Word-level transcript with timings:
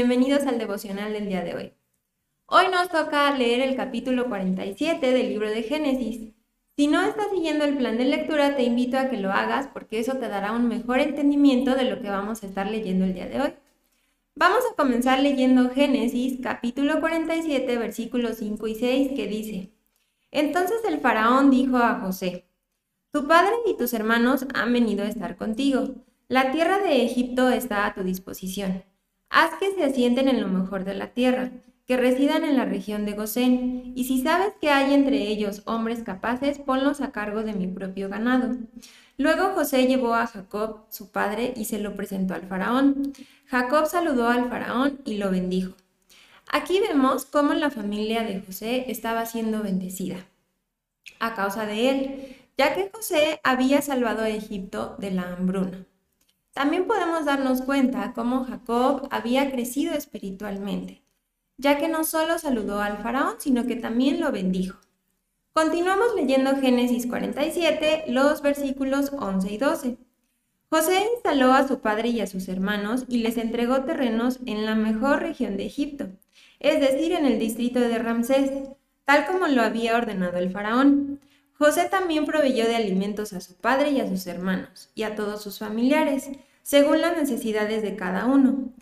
bienvenidos 0.00 0.46
al 0.46 0.58
devocional 0.58 1.12
del 1.12 1.28
día 1.28 1.44
de 1.44 1.54
hoy. 1.54 1.72
Hoy 2.46 2.68
nos 2.72 2.88
toca 2.88 3.36
leer 3.36 3.60
el 3.60 3.76
capítulo 3.76 4.30
47 4.30 5.12
del 5.12 5.28
libro 5.28 5.50
de 5.50 5.62
Génesis. 5.62 6.32
Si 6.74 6.86
no 6.86 7.02
estás 7.02 7.26
siguiendo 7.30 7.66
el 7.66 7.76
plan 7.76 7.98
de 7.98 8.06
lectura, 8.06 8.56
te 8.56 8.62
invito 8.62 8.96
a 8.96 9.10
que 9.10 9.18
lo 9.18 9.30
hagas 9.30 9.66
porque 9.66 9.98
eso 10.00 10.14
te 10.14 10.28
dará 10.28 10.52
un 10.52 10.68
mejor 10.68 11.00
entendimiento 11.00 11.74
de 11.74 11.84
lo 11.84 12.00
que 12.00 12.08
vamos 12.08 12.42
a 12.42 12.46
estar 12.46 12.70
leyendo 12.70 13.04
el 13.04 13.12
día 13.12 13.28
de 13.28 13.42
hoy. 13.42 13.52
Vamos 14.34 14.60
a 14.72 14.74
comenzar 14.74 15.20
leyendo 15.20 15.68
Génesis 15.68 16.38
capítulo 16.42 17.00
47 17.00 17.76
versículos 17.76 18.38
5 18.38 18.68
y 18.68 18.74
6 18.76 19.12
que 19.14 19.26
dice, 19.26 19.70
Entonces 20.30 20.78
el 20.88 21.00
faraón 21.00 21.50
dijo 21.50 21.76
a 21.76 22.00
José, 22.00 22.46
Tu 23.12 23.28
padre 23.28 23.52
y 23.66 23.76
tus 23.76 23.92
hermanos 23.92 24.46
han 24.54 24.72
venido 24.72 25.04
a 25.04 25.08
estar 25.08 25.36
contigo. 25.36 25.96
La 26.26 26.52
tierra 26.52 26.78
de 26.78 27.04
Egipto 27.04 27.50
está 27.50 27.84
a 27.84 27.92
tu 27.92 28.02
disposición. 28.02 28.89
Haz 29.30 29.54
que 29.58 29.72
se 29.72 29.84
asienten 29.84 30.28
en 30.28 30.40
lo 30.40 30.48
mejor 30.48 30.84
de 30.84 30.94
la 30.94 31.08
tierra, 31.08 31.50
que 31.86 31.96
residan 31.96 32.44
en 32.44 32.56
la 32.56 32.64
región 32.64 33.06
de 33.06 33.14
Gosén, 33.14 33.92
y 33.96 34.04
si 34.04 34.22
sabes 34.22 34.52
que 34.60 34.70
hay 34.70 34.92
entre 34.92 35.28
ellos 35.28 35.62
hombres 35.64 36.02
capaces, 36.02 36.58
ponlos 36.58 37.00
a 37.00 37.12
cargo 37.12 37.42
de 37.42 37.52
mi 37.52 37.66
propio 37.66 38.08
ganado. 38.08 38.56
Luego 39.16 39.50
José 39.54 39.86
llevó 39.86 40.14
a 40.14 40.26
Jacob, 40.26 40.84
su 40.90 41.10
padre, 41.10 41.52
y 41.56 41.64
se 41.64 41.78
lo 41.78 41.94
presentó 41.94 42.34
al 42.34 42.48
faraón. 42.48 43.12
Jacob 43.46 43.86
saludó 43.86 44.28
al 44.28 44.48
faraón 44.48 45.00
y 45.04 45.16
lo 45.18 45.30
bendijo. 45.30 45.74
Aquí 46.52 46.80
vemos 46.80 47.24
cómo 47.24 47.54
la 47.54 47.70
familia 47.70 48.22
de 48.24 48.40
José 48.40 48.90
estaba 48.90 49.26
siendo 49.26 49.62
bendecida 49.62 50.26
a 51.20 51.34
causa 51.34 51.66
de 51.66 51.90
él, 51.90 52.36
ya 52.58 52.74
que 52.74 52.90
José 52.92 53.40
había 53.44 53.82
salvado 53.82 54.22
a 54.22 54.28
Egipto 54.28 54.96
de 54.98 55.12
la 55.12 55.34
hambruna. 55.34 55.86
También 56.52 56.86
podemos 56.86 57.24
darnos 57.24 57.62
cuenta 57.62 58.12
cómo 58.12 58.44
Jacob 58.44 59.08
había 59.10 59.50
crecido 59.50 59.94
espiritualmente, 59.94 61.02
ya 61.56 61.78
que 61.78 61.88
no 61.88 62.04
solo 62.04 62.38
saludó 62.38 62.80
al 62.80 62.98
faraón, 62.98 63.36
sino 63.38 63.66
que 63.66 63.76
también 63.76 64.20
lo 64.20 64.32
bendijo. 64.32 64.78
Continuamos 65.52 66.14
leyendo 66.16 66.56
Génesis 66.56 67.06
47, 67.06 68.04
los 68.08 68.42
versículos 68.42 69.12
11 69.12 69.52
y 69.52 69.58
12. 69.58 69.98
José 70.70 71.04
instaló 71.14 71.52
a 71.52 71.66
su 71.66 71.80
padre 71.80 72.08
y 72.10 72.20
a 72.20 72.28
sus 72.28 72.48
hermanos 72.48 73.04
y 73.08 73.18
les 73.18 73.36
entregó 73.36 73.82
terrenos 73.82 74.38
en 74.46 74.64
la 74.64 74.76
mejor 74.76 75.20
región 75.20 75.56
de 75.56 75.66
Egipto, 75.66 76.06
es 76.60 76.80
decir, 76.80 77.12
en 77.12 77.26
el 77.26 77.40
distrito 77.40 77.80
de 77.80 77.98
Ramsés, 77.98 78.52
tal 79.04 79.26
como 79.26 79.48
lo 79.48 79.62
había 79.62 79.96
ordenado 79.96 80.38
el 80.38 80.50
faraón. 80.50 81.20
José 81.60 81.90
también 81.90 82.24
proveyó 82.24 82.66
de 82.66 82.74
alimentos 82.74 83.34
a 83.34 83.42
su 83.42 83.54
padre 83.54 83.90
y 83.90 84.00
a 84.00 84.08
sus 84.08 84.26
hermanos, 84.26 84.88
y 84.94 85.02
a 85.02 85.14
todos 85.14 85.42
sus 85.42 85.58
familiares, 85.58 86.30
según 86.62 87.02
las 87.02 87.14
necesidades 87.18 87.82
de 87.82 87.96
cada 87.96 88.24
uno. 88.24 88.72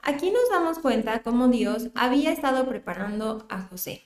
Aquí 0.00 0.30
nos 0.30 0.48
damos 0.48 0.78
cuenta 0.78 1.24
cómo 1.24 1.48
Dios 1.48 1.88
había 1.96 2.30
estado 2.30 2.68
preparando 2.68 3.48
a 3.50 3.62
José. 3.62 4.04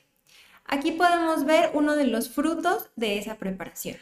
Aquí 0.65 0.93
podemos 0.93 1.45
ver 1.45 1.69
uno 1.75 1.95
de 1.95 2.07
los 2.07 2.31
frutos 2.31 2.89
de 2.95 3.19
esa 3.19 3.35
preparación. 3.35 3.97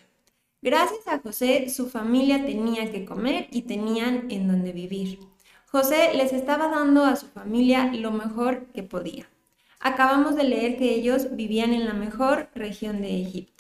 Gracias 0.62 1.06
a 1.08 1.20
José, 1.20 1.70
su 1.70 1.90
familia 1.90 2.46
tenía 2.46 2.90
que 2.94 3.04
comer 3.04 3.48
y 3.52 3.64
tenían 3.64 4.32
en 4.32 4.48
donde 4.48 4.72
vivir. 4.72 5.20
José 5.70 6.14
les 6.14 6.32
estaba 6.32 6.70
dando 6.70 7.04
a 7.04 7.18
su 7.18 7.28
familia 7.28 7.92
lo 7.92 8.12
mejor 8.12 8.68
que 8.68 8.84
podía. 8.84 9.28
Acabamos 9.82 10.38
de 10.38 10.46
leer 10.46 10.78
que 10.78 10.96
ellos 10.96 11.36
vivían 11.36 11.74
en 11.74 11.86
la 11.86 11.94
mejor 11.94 12.48
región 12.56 13.02
de 13.02 13.20
Egipto. 13.20 13.53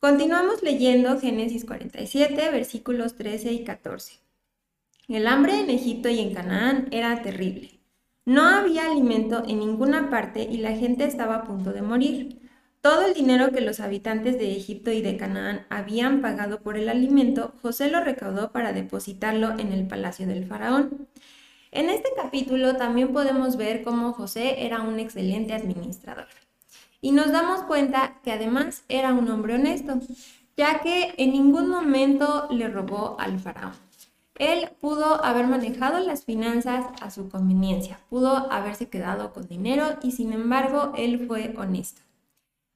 Continuamos 0.00 0.62
leyendo 0.62 1.18
Génesis 1.18 1.64
47, 1.64 2.52
versículos 2.52 3.16
13 3.16 3.50
y 3.50 3.64
14. 3.64 4.20
El 5.08 5.26
hambre 5.26 5.58
en 5.58 5.70
Egipto 5.70 6.08
y 6.08 6.20
en 6.20 6.32
Canaán 6.32 6.86
era 6.92 7.20
terrible. 7.20 7.80
No 8.24 8.46
había 8.46 8.88
alimento 8.88 9.42
en 9.48 9.58
ninguna 9.58 10.08
parte 10.08 10.44
y 10.44 10.58
la 10.58 10.76
gente 10.76 11.04
estaba 11.04 11.34
a 11.34 11.42
punto 11.42 11.72
de 11.72 11.82
morir. 11.82 12.48
Todo 12.80 13.06
el 13.06 13.14
dinero 13.14 13.50
que 13.50 13.60
los 13.60 13.80
habitantes 13.80 14.38
de 14.38 14.56
Egipto 14.56 14.92
y 14.92 15.02
de 15.02 15.16
Canaán 15.16 15.66
habían 15.68 16.22
pagado 16.22 16.60
por 16.60 16.76
el 16.76 16.88
alimento, 16.88 17.54
José 17.60 17.90
lo 17.90 17.98
recaudó 17.98 18.52
para 18.52 18.72
depositarlo 18.72 19.58
en 19.58 19.72
el 19.72 19.88
palacio 19.88 20.28
del 20.28 20.46
faraón. 20.46 21.08
En 21.72 21.88
este 21.88 22.10
capítulo 22.14 22.76
también 22.76 23.12
podemos 23.12 23.56
ver 23.56 23.82
cómo 23.82 24.12
José 24.12 24.64
era 24.64 24.80
un 24.80 25.00
excelente 25.00 25.54
administrador. 25.54 26.28
Y 27.00 27.12
nos 27.12 27.30
damos 27.30 27.62
cuenta 27.62 28.20
que 28.22 28.32
además 28.32 28.84
era 28.88 29.12
un 29.14 29.30
hombre 29.30 29.54
honesto, 29.54 30.00
ya 30.56 30.80
que 30.80 31.14
en 31.16 31.32
ningún 31.32 31.68
momento 31.68 32.48
le 32.50 32.68
robó 32.68 33.16
al 33.20 33.38
faraón. 33.38 33.74
Él 34.34 34.70
pudo 34.80 35.24
haber 35.24 35.46
manejado 35.46 35.98
las 35.98 36.24
finanzas 36.24 36.86
a 37.00 37.10
su 37.10 37.28
conveniencia, 37.28 38.00
pudo 38.08 38.50
haberse 38.52 38.88
quedado 38.88 39.32
con 39.32 39.48
dinero 39.48 39.98
y 40.02 40.12
sin 40.12 40.32
embargo 40.32 40.92
él 40.96 41.26
fue 41.26 41.54
honesto. 41.56 42.02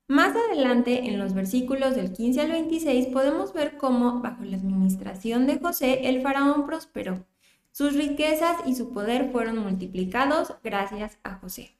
Más 0.09 0.37
adelante, 0.37 1.06
en 1.09 1.19
los 1.19 1.33
versículos 1.33 1.94
del 1.94 2.12
15 2.12 2.41
al 2.41 2.50
26, 2.50 3.06
podemos 3.06 3.53
ver 3.53 3.78
cómo, 3.78 4.21
bajo 4.21 4.44
la 4.44 4.56
administración 4.56 5.47
de 5.47 5.59
José, 5.59 6.09
el 6.09 6.21
faraón 6.21 6.66
prosperó. 6.66 7.25
Sus 7.71 7.94
riquezas 7.94 8.56
y 8.66 8.75
su 8.75 8.93
poder 8.93 9.31
fueron 9.33 9.59
multiplicados 9.59 10.54
gracias 10.62 11.19
a 11.22 11.37
José. 11.37 11.71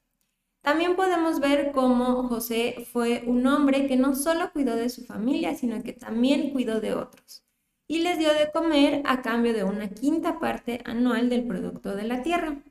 También 0.62 0.94
podemos 0.94 1.40
ver 1.40 1.72
cómo 1.72 2.28
José 2.28 2.86
fue 2.92 3.24
un 3.26 3.44
hombre 3.48 3.88
que 3.88 3.96
no 3.96 4.14
solo 4.14 4.52
cuidó 4.52 4.76
de 4.76 4.88
su 4.88 5.04
familia, 5.04 5.56
sino 5.56 5.82
que 5.82 5.92
también 5.92 6.50
cuidó 6.50 6.80
de 6.80 6.94
otros. 6.94 7.44
Y 7.88 7.98
les 7.98 8.18
dio 8.18 8.32
de 8.32 8.50
comer 8.52 9.02
a 9.04 9.22
cambio 9.22 9.52
de 9.52 9.64
una 9.64 9.88
quinta 9.88 10.38
parte 10.38 10.80
anual 10.84 11.28
del 11.28 11.44
producto 11.48 11.96
de 11.96 12.04
la 12.04 12.22
tierra. 12.22 12.62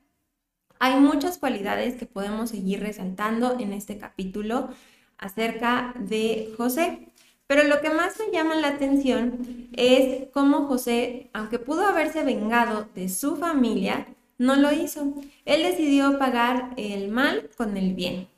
Hay 0.78 0.98
muchas 0.98 1.36
cualidades 1.36 1.94
que 1.94 2.06
podemos 2.06 2.50
seguir 2.50 2.80
resaltando 2.80 3.58
en 3.60 3.74
este 3.74 3.98
capítulo 3.98 4.70
acerca 5.18 5.94
de 5.98 6.52
José. 6.56 7.12
Pero 7.46 7.64
lo 7.64 7.82
que 7.82 7.90
más 7.90 8.18
me 8.18 8.32
llama 8.32 8.54
la 8.54 8.68
atención 8.68 9.68
es 9.74 10.30
cómo 10.32 10.66
José, 10.66 11.28
aunque 11.34 11.58
pudo 11.58 11.86
haberse 11.86 12.24
vengado 12.24 12.88
de 12.94 13.10
su 13.10 13.36
familia, 13.36 14.06
no 14.42 14.56
lo 14.56 14.72
hizo. 14.72 15.14
Él 15.44 15.62
decidió 15.62 16.18
pagar 16.18 16.74
el 16.76 17.08
mal 17.08 17.48
con 17.56 17.76
el 17.76 17.94
bien. 17.94 18.28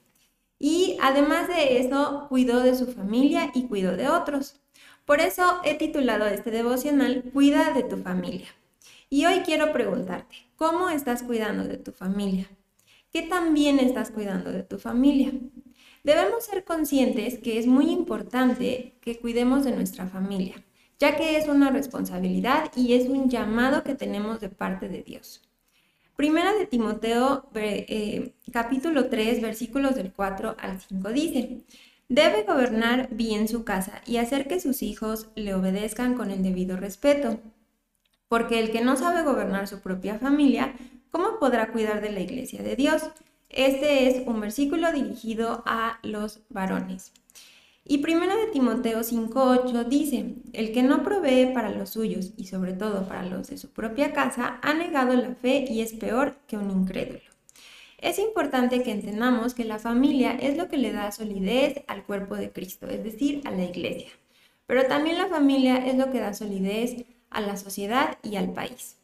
Y 0.59 0.99
además 1.01 1.49
de 1.49 1.79
eso, 1.79 2.27
cuidó 2.29 2.61
de 2.61 2.75
su 2.75 2.87
familia 2.87 3.51
y 3.55 3.65
cuidó 3.65 3.97
de 3.97 4.09
otros. 4.09 4.61
Por 5.07 5.21
eso 5.21 5.61
he 5.65 5.75
titulado 5.75 6.27
este 6.27 6.51
devocional 6.51 7.25
Cuida 7.33 7.73
de 7.73 7.83
tu 7.83 7.97
familia. 7.97 8.49
Y 9.09 9.25
hoy 9.25 9.41
quiero 9.41 9.73
preguntarte, 9.73 10.37
¿cómo 10.57 10.91
estás 10.91 11.23
cuidando 11.23 11.65
de 11.65 11.79
tu 11.79 11.93
familia? 11.93 12.49
¿Qué 13.11 13.23
también 13.23 13.79
estás 13.79 14.11
cuidando 14.11 14.53
de 14.53 14.63
tu 14.63 14.79
familia? 14.79 15.33
Debemos 16.03 16.45
ser 16.45 16.65
conscientes 16.65 17.39
que 17.39 17.59
es 17.59 17.67
muy 17.67 17.91
importante 17.91 18.99
que 19.01 19.19
cuidemos 19.19 19.65
de 19.65 19.73
nuestra 19.73 20.07
familia, 20.07 20.63
ya 20.99 21.17
que 21.17 21.39
es 21.39 21.49
una 21.49 21.71
responsabilidad 21.71 22.71
y 22.77 22.93
es 22.93 23.09
un 23.09 23.31
llamado 23.31 23.85
que 23.85 23.95
tenemos 23.95 24.41
de 24.41 24.51
parte 24.51 24.89
de 24.89 25.03
Dios. 25.03 25.41
Primera 26.17 26.53
de 26.53 26.67
Timoteo, 26.67 27.51
eh, 27.55 28.35
capítulo 28.53 29.09
3, 29.09 29.43
versículos 29.43 29.97
del 29.97 30.13
4 30.13 30.57
al 30.61 30.81
5 30.81 31.09
dice, 31.11 31.65
debe 32.09 32.45
gobernar 32.45 33.09
bien 33.11 33.49
su 33.49 33.65
casa 33.65 34.01
y 34.07 34.19
hacer 34.19 34.47
que 34.47 34.61
sus 34.61 34.83
hijos 34.83 35.29
le 35.35 35.55
obedezcan 35.55 36.15
con 36.15 36.31
el 36.31 36.45
debido 36.45 36.77
respeto, 36.77 37.41
porque 38.29 38.61
el 38.61 38.71
que 38.71 38.85
no 38.85 38.95
sabe 38.95 39.25
gobernar 39.25 39.67
su 39.67 39.81
propia 39.81 40.21
familia, 40.21 40.75
¿cómo 41.11 41.41
podrá 41.41 41.73
cuidar 41.73 42.01
de 42.01 42.13
la 42.13 42.21
iglesia 42.21 42.63
de 42.63 42.77
Dios? 42.77 43.03
Este 43.49 44.07
es 44.07 44.25
un 44.25 44.41
versículo 44.41 44.93
dirigido 44.93 45.65
a 45.67 45.99
los 46.05 46.43
varones. 46.49 47.13
Y 47.87 47.99
primero 47.99 48.35
de 48.35 48.47
Timoteo 48.47 49.01
5.8 49.01 49.85
dice, 49.85 50.37
el 50.55 50.73
que 50.73 50.83
no 50.83 51.03
provee 51.03 51.53
para 51.53 51.71
los 51.71 51.91
suyos 51.91 52.33
y 52.39 52.47
sobre 52.47 52.73
todo 52.73 53.07
para 53.07 53.25
los 53.25 53.49
de 53.49 53.59
su 53.59 53.73
propia 53.73 54.15
casa, 54.15 54.59
ha 54.63 54.73
negado 54.73 55.15
la 55.15 55.35
fe 55.35 55.67
y 55.69 55.83
es 55.83 55.93
peor 55.93 56.39
que 56.47 56.57
un 56.57 56.71
incrédulo. 56.71 57.21
Es 57.99 58.19
importante 58.19 58.83
que 58.83 58.91
entendamos 58.91 59.53
que 59.53 59.65
la 59.65 59.79
familia 59.79 60.33
es 60.33 60.57
lo 60.57 60.69
que 60.69 60.79
le 60.79 60.93
da 60.93 61.13
solidez 61.13 61.83
al 61.87 62.05
cuerpo 62.05 62.37
de 62.37 62.53
Cristo, 62.53 62.87
es 62.89 63.05
decir, 63.05 63.43
a 63.45 63.51
la 63.51 63.65
iglesia. 63.65 64.09
Pero 64.67 64.87
también 64.87 65.19
la 65.19 65.27
familia 65.27 65.77
es 65.77 65.97
lo 65.97 66.11
que 66.11 66.21
da 66.21 66.33
solidez 66.33 67.05
a 67.29 67.43
la 67.43 67.59
sociedad 67.59 68.17
y 68.23 68.37
al 68.37 68.53
país. 68.55 68.97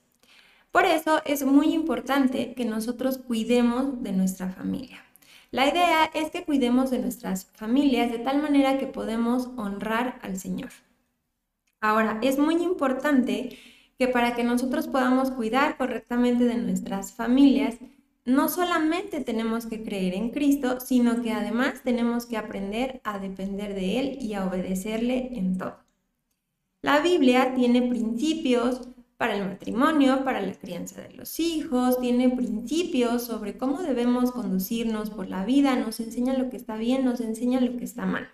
Por 0.73 0.87
eso 0.87 1.21
es 1.27 1.44
muy 1.44 1.75
importante 1.75 2.55
que 2.55 2.65
nosotros 2.65 3.19
cuidemos 3.19 4.03
de 4.03 4.12
nuestra 4.12 4.49
familia. 4.49 5.05
La 5.52 5.69
idea 5.69 6.05
es 6.14 6.31
que 6.31 6.44
cuidemos 6.44 6.91
de 6.91 7.00
nuestras 7.00 7.47
familias 7.47 8.12
de 8.12 8.20
tal 8.20 8.41
manera 8.41 8.79
que 8.79 8.87
podemos 8.87 9.49
honrar 9.56 10.20
al 10.23 10.38
Señor. 10.38 10.70
Ahora, 11.81 12.20
es 12.23 12.38
muy 12.38 12.62
importante 12.62 13.58
que 13.99 14.06
para 14.06 14.37
que 14.37 14.44
nosotros 14.44 14.87
podamos 14.87 15.32
cuidar 15.32 15.76
correctamente 15.76 16.44
de 16.44 16.55
nuestras 16.55 17.12
familias, 17.12 17.79
no 18.25 18.49
solamente 18.49 19.20
tenemos 19.23 19.67
que 19.67 19.82
creer 19.82 20.14
en 20.14 20.31
Cristo, 20.31 20.79
sino 20.79 21.20
que 21.20 21.32
además 21.32 21.82
tenemos 21.82 22.26
que 22.26 22.37
aprender 22.37 23.00
a 23.03 23.19
depender 23.19 23.75
de 23.75 23.99
Él 23.99 24.19
y 24.20 24.35
a 24.35 24.46
obedecerle 24.46 25.37
en 25.37 25.58
todo. 25.58 25.79
La 26.81 27.00
Biblia 27.00 27.55
tiene 27.56 27.82
principios 27.82 28.82
para 29.20 29.37
el 29.37 29.44
matrimonio, 29.46 30.25
para 30.25 30.40
la 30.40 30.55
crianza 30.55 31.02
de 31.02 31.12
los 31.12 31.40
hijos, 31.40 32.00
tiene 32.00 32.31
principios 32.31 33.25
sobre 33.25 33.58
cómo 33.58 33.82
debemos 33.82 34.32
conducirnos 34.32 35.11
por 35.11 35.28
la 35.28 35.44
vida, 35.44 35.76
nos 35.76 36.00
enseña 36.00 36.38
lo 36.38 36.49
que 36.49 36.56
está 36.56 36.76
bien, 36.76 37.05
nos 37.05 37.20
enseña 37.20 37.61
lo 37.61 37.76
que 37.76 37.84
está 37.84 38.06
mal. 38.06 38.31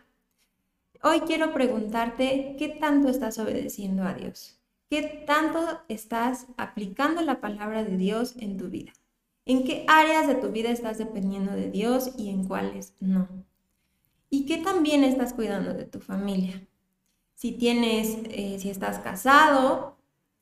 Hoy 1.03 1.23
quiero 1.23 1.53
preguntarte 1.53 2.55
qué 2.57 2.69
tanto 2.69 3.09
estás 3.09 3.37
obedeciendo 3.41 4.05
a 4.05 4.15
Dios, 4.15 4.61
qué 4.89 5.25
tanto 5.27 5.59
estás 5.89 6.47
aplicando 6.57 7.21
la 7.23 7.41
palabra 7.41 7.83
de 7.83 7.97
Dios 7.97 8.37
en 8.39 8.57
tu 8.57 8.69
vida, 8.69 8.93
en 9.45 9.65
qué 9.65 9.87
áreas 9.89 10.29
de 10.29 10.37
tu 10.37 10.53
vida 10.53 10.71
estás 10.71 10.99
dependiendo 10.99 11.51
de 11.51 11.69
Dios 11.69 12.13
y 12.17 12.31
en 12.31 12.45
cuáles 12.47 12.95
no. 13.01 13.27
Y 14.31 14.47
qué 14.47 14.59
también 14.59 15.03
estás 15.03 15.33
cuidando 15.33 15.75
de 15.75 15.87
tu 15.87 15.99
familia. 15.99 16.65
Si 17.35 17.51
tienes, 17.51 18.19
eh, 18.31 18.61
si 18.61 18.71
estás 18.71 19.01
casado, 19.01 19.96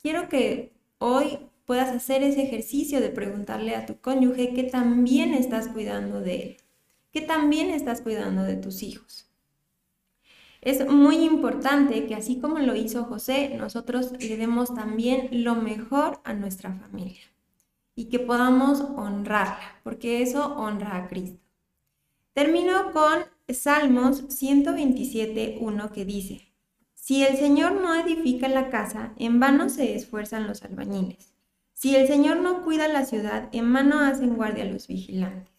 quiero 0.04 0.28
que 0.28 0.76
hoy 0.98 1.38
puedas 1.64 1.88
hacer 1.88 2.22
ese 2.22 2.42
ejercicio 2.42 3.00
de 3.00 3.08
preguntarle 3.08 3.74
a 3.74 3.86
tu 3.86 3.98
cónyuge 4.02 4.52
que 4.52 4.64
también 4.64 5.32
estás 5.32 5.68
cuidando 5.68 6.20
de 6.20 6.36
él, 6.42 6.56
que 7.10 7.22
también 7.22 7.70
estás 7.70 8.02
cuidando 8.02 8.42
de 8.42 8.56
tus 8.56 8.82
hijos. 8.82 9.30
Es 10.60 10.86
muy 10.86 11.24
importante 11.24 12.06
que 12.06 12.14
así 12.14 12.38
como 12.38 12.58
lo 12.58 12.76
hizo 12.76 13.04
José, 13.04 13.54
nosotros 13.56 14.12
le 14.20 14.36
demos 14.36 14.74
también 14.74 15.42
lo 15.42 15.54
mejor 15.54 16.20
a 16.24 16.34
nuestra 16.34 16.74
familia 16.74 17.22
y 17.94 18.10
que 18.10 18.18
podamos 18.18 18.82
honrarla, 18.82 19.80
porque 19.84 20.20
eso 20.20 20.54
honra 20.54 20.98
a 20.98 21.08
Cristo. 21.08 21.40
Termino 22.34 22.92
con 22.92 23.24
Salmos 23.48 24.24
127, 24.28 25.56
1 25.62 25.92
que 25.92 26.04
dice, 26.04 26.53
si 27.04 27.22
el 27.22 27.36
Señor 27.36 27.72
no 27.72 27.94
edifica 27.94 28.48
la 28.48 28.70
casa, 28.70 29.12
en 29.18 29.38
vano 29.38 29.68
se 29.68 29.94
esfuerzan 29.94 30.46
los 30.46 30.62
albañiles. 30.62 31.34
Si 31.74 31.94
el 31.94 32.06
Señor 32.06 32.38
no 32.38 32.64
cuida 32.64 32.88
la 32.88 33.04
ciudad, 33.04 33.50
en 33.52 33.70
vano 33.74 33.98
hacen 33.98 34.36
guardia 34.36 34.64
los 34.64 34.88
vigilantes. 34.88 35.52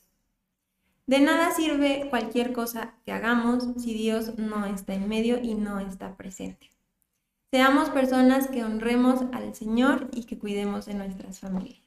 De 1.05 1.19
nada 1.19 1.51
sirve 1.51 2.07
cualquier 2.09 2.51
cosa 2.51 2.95
que 3.05 3.11
hagamos 3.11 3.63
si 3.77 3.93
Dios 3.93 4.39
no 4.39 4.65
está 4.65 4.95
en 4.95 5.07
medio 5.07 5.39
y 5.39 5.53
no 5.53 5.79
está 5.79 6.17
presente. 6.17 6.71
Seamos 7.51 7.91
personas 7.91 8.47
que 8.47 8.63
honremos 8.63 9.21
al 9.31 9.53
Señor 9.53 10.09
y 10.13 10.23
que 10.23 10.39
cuidemos 10.39 10.87
de 10.87 10.95
nuestras 10.95 11.41
familias. 11.41 11.83